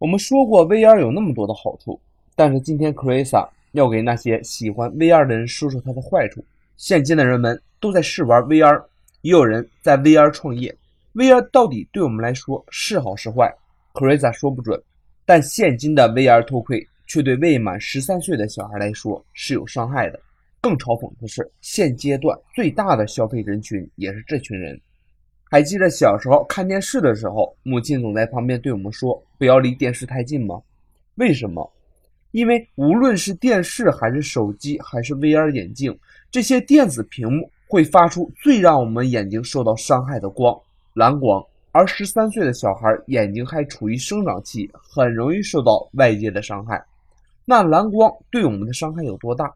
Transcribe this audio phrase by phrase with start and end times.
[0.00, 2.00] 我们说过 VR 有那么多的好处，
[2.34, 6.42] 但是今天 Crisa 要给那些喜欢 VR 的人说说它的坏处。
[6.78, 8.82] 现今的人们都在试玩 VR，
[9.20, 10.74] 也有人在 VR 创业。
[11.12, 13.54] VR 到底对我们来说是好是坏
[13.92, 14.82] ？Crisa 说不准。
[15.26, 20.18] 但现今的 VR 头盔却对未满十三岁的小孩来说是有伤害的。
[20.62, 24.80] 更嘲讽的是，现阶段最大的消费人群也是这群人。
[25.50, 30.62] 还记得小时候看电视的时候，母亲总在旁边对我们说：“不要离电视太近吗？”
[31.16, 31.68] 为什么？
[32.30, 35.98] 因为无论是电视还是手机还是 VR 眼镜，
[36.30, 40.56] 这些电子屏幕会发出最让我们眼睛受到伤害的光——
[40.94, 41.44] 蓝光。
[41.72, 46.80] 而十三岁的小孩眼睛还处于生长期，很容易受到外界的伤害。
[47.44, 49.52] 那蓝光对我们的伤害有多大？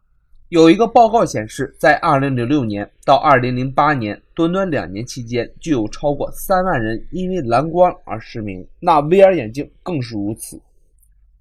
[0.49, 8.63] 有一个报告显示，在2006年到2008年短短两年期间，就有超过三万人因为蓝光而失明。
[8.79, 10.61] 那 VR 眼镜更是如此，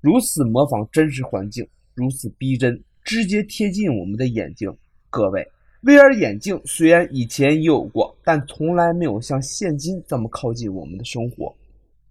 [0.00, 4.75] 如此模仿真实环境，如此逼真，直接贴近我们的眼睛。
[5.10, 5.47] 各位
[5.82, 11.55] ，VR 眼镜虽然以前也有过，但从来没有像现今这么靠近我们的生活。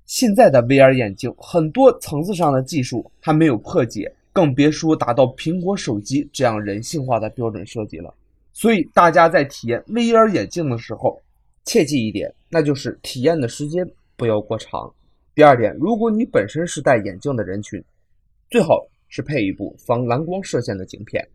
[0.06, 4.14] 现在的 VR 眼镜，很多层次上的技术还没有破解。
[4.34, 8.14] 更别说达到苹果手机这样人性化的标准设计了。
[8.52, 11.22] 所以大家在体验 VR 眼镜的时候，
[11.64, 14.94] 切记一点，那就是体验的时间不要过长。
[15.34, 17.84] 第二点，如果你本身是戴眼镜的人群，
[18.50, 21.26] 最好是配一部防蓝光射线的镜片。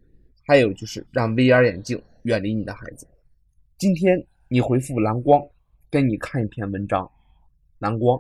[0.47, 3.07] 还有就是让 VR 眼镜远离你的孩子。
[3.77, 5.47] 今天你回复蓝光，
[5.91, 7.11] 跟你看一篇文章，
[7.81, 8.19] 蓝光。